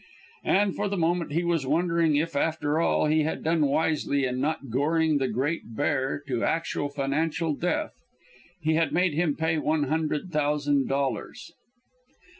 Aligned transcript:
And 0.45 0.75
for 0.75 0.87
the 0.87 0.97
moment 0.97 1.31
he 1.31 1.43
was 1.43 1.67
wondering 1.67 2.15
if, 2.15 2.35
after 2.35 2.79
all, 2.79 3.05
he 3.05 3.21
had 3.21 3.43
done 3.43 3.61
wisely 3.67 4.25
in 4.25 4.41
not 4.41 4.71
goring 4.71 5.19
the 5.19 5.27
Great 5.27 5.75
Bear 5.75 6.23
to 6.27 6.43
actual 6.43 6.89
financial 6.89 7.53
death. 7.53 7.93
He 8.59 8.73
had 8.73 8.91
made 8.93 9.13
him 9.13 9.35
pay 9.35 9.59
one 9.59 9.83
hundred 9.83 10.31
thousand 10.31 10.87
dollars. 10.87 11.53